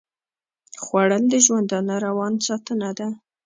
[0.83, 3.07] خوړل د ژوندانه روان ساتنه ده